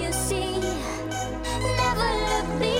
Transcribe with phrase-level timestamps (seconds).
[0.00, 0.60] you see.
[1.76, 2.77] Never look behind.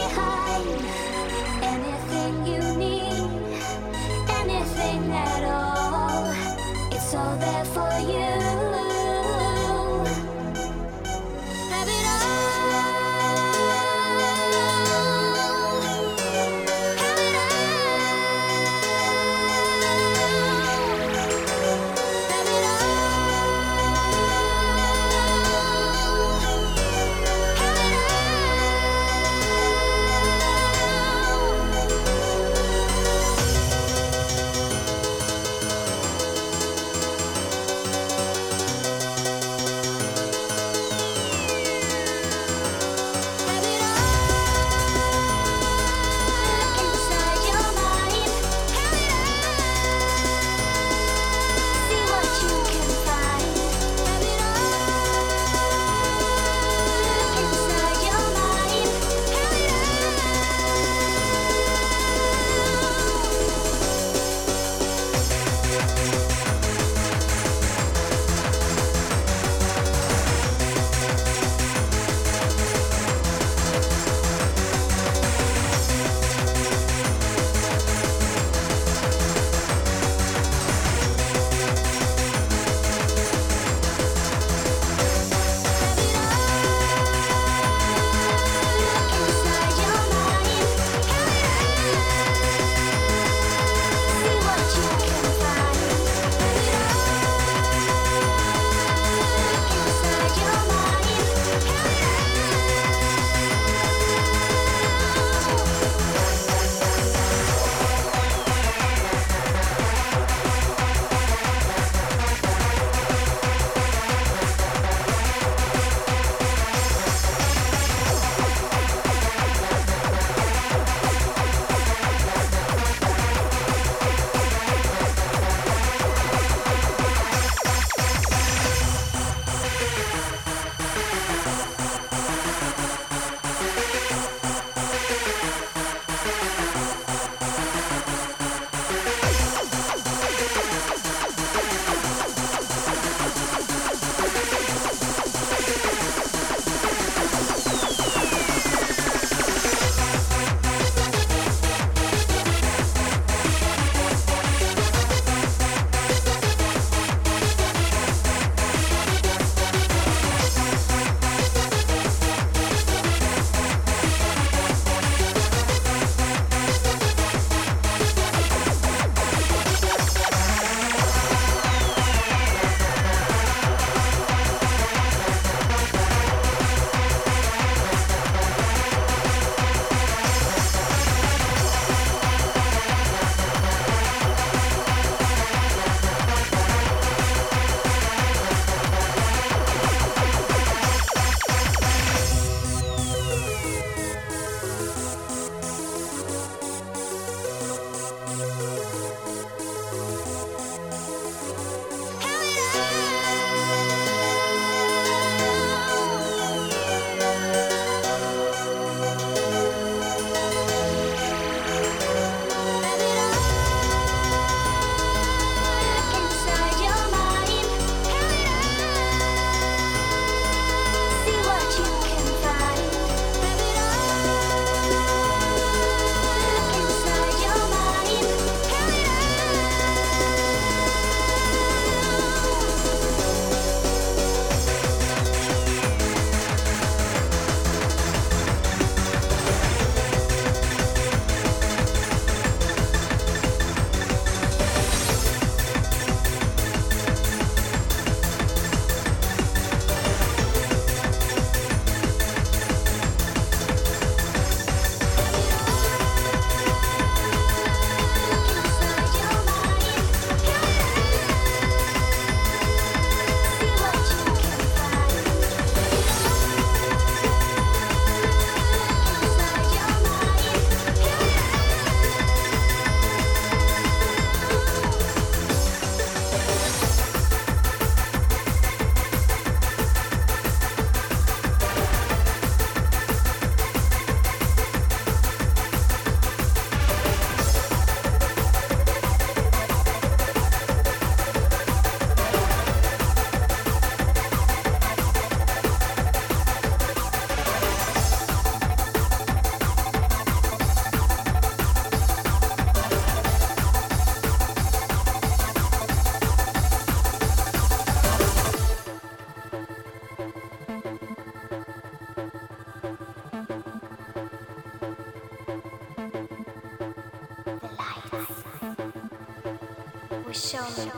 [320.48, 320.97] 笑了。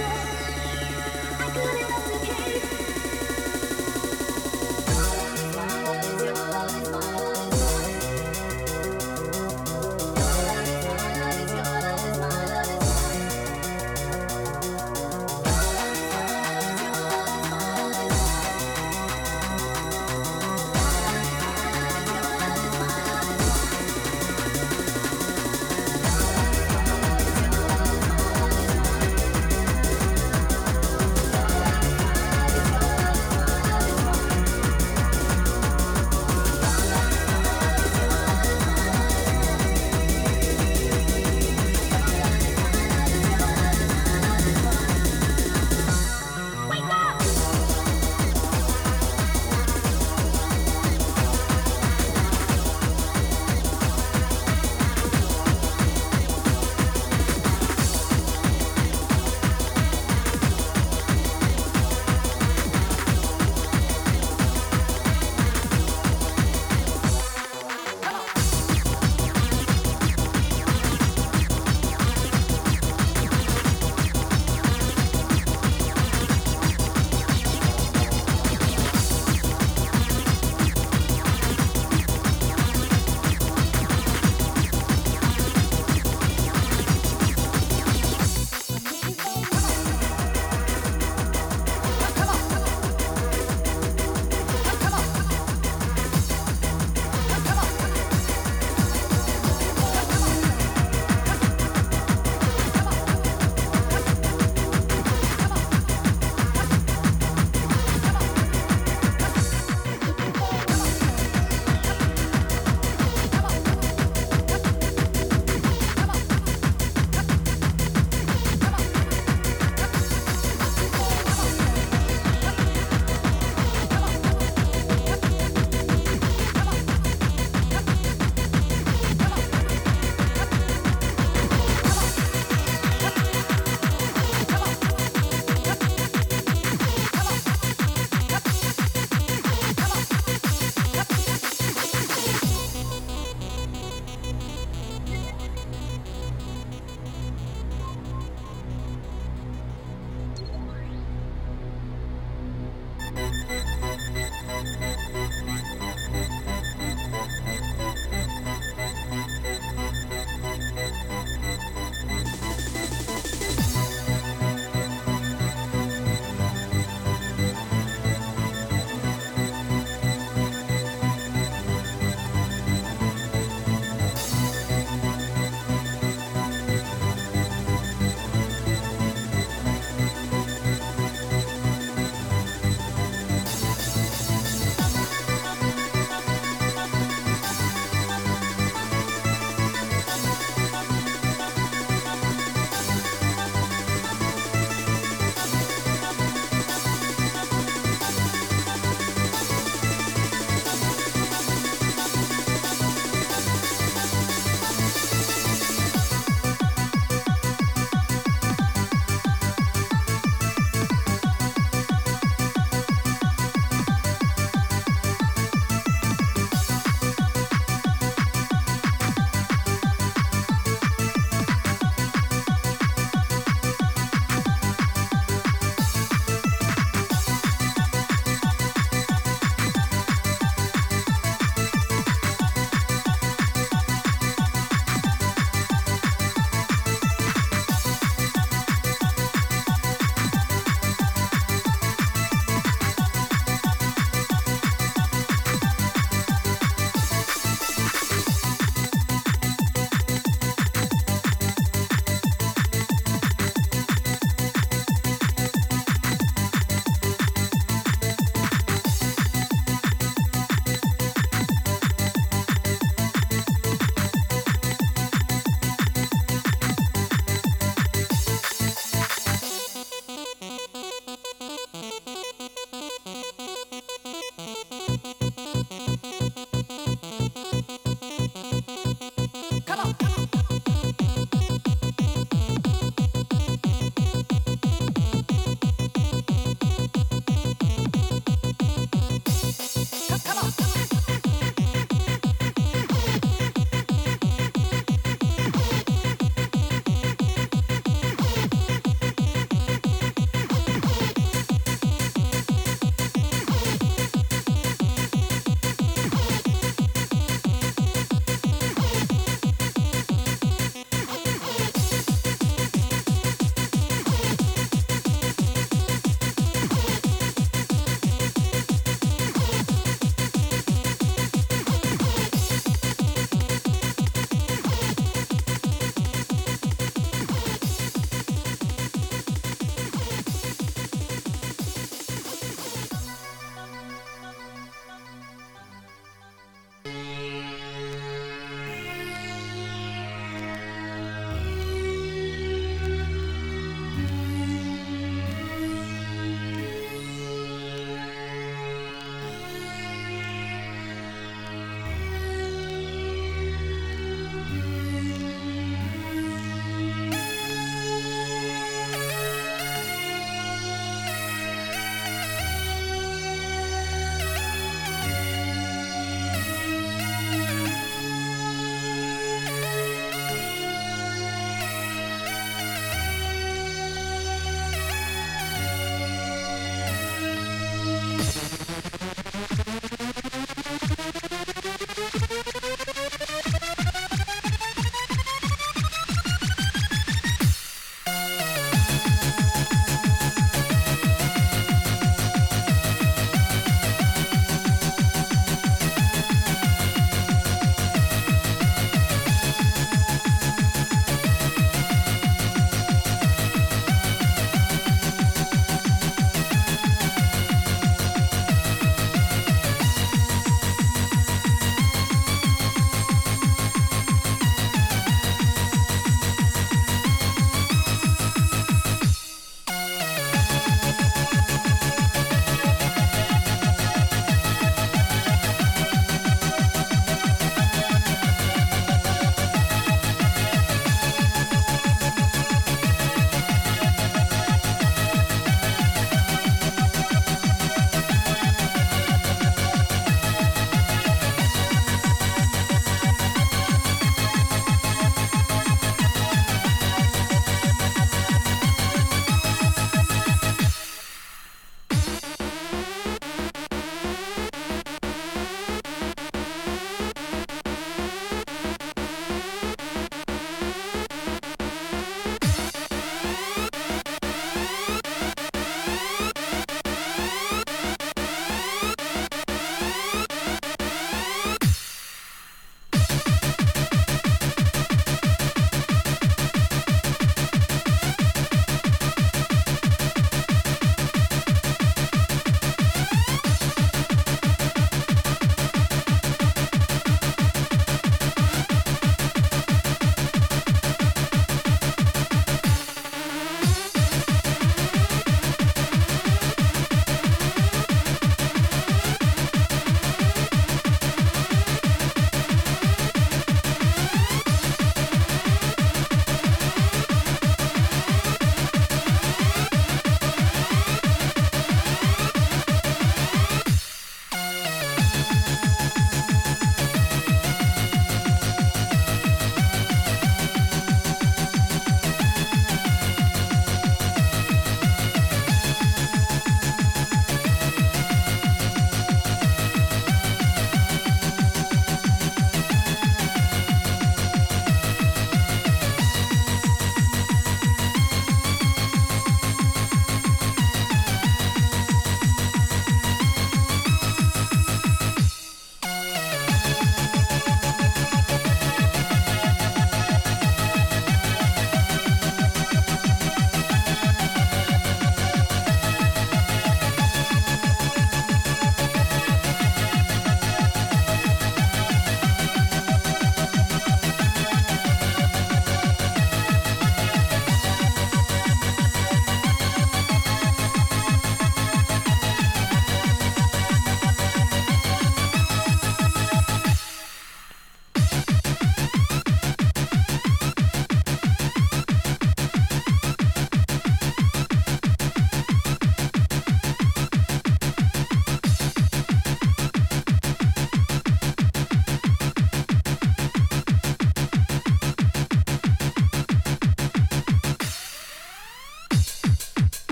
[0.00, 0.31] A